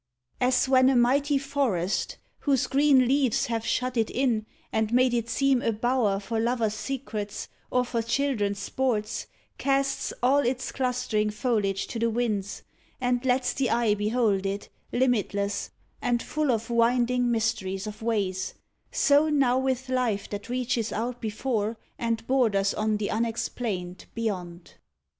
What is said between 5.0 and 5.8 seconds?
it seem a